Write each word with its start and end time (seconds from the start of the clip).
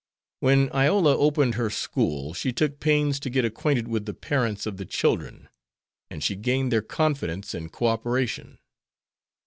When 0.39 0.71
Iola 0.73 1.15
opened 1.15 1.53
her 1.53 1.69
school 1.69 2.33
she 2.33 2.51
took 2.51 2.79
pains 2.79 3.19
to 3.19 3.29
get 3.29 3.45
acquainted 3.45 3.87
with 3.87 4.07
the 4.07 4.15
parents 4.15 4.65
of 4.65 4.77
the 4.77 4.85
children, 4.87 5.47
and 6.09 6.23
she 6.23 6.35
gained 6.35 6.71
their 6.71 6.81
confidence 6.81 7.53
and 7.53 7.71
co 7.71 7.85
operation. 7.85 8.57